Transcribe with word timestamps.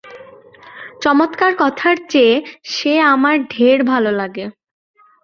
চমৎকার 1.01 1.51
কথার 1.59 1.95
চেয়ে 2.09 2.35
সে 2.65 2.93
আমার 3.05 3.35
ঢের 3.47 3.79
ভালো 3.83 4.11
লাগে। 4.11 4.45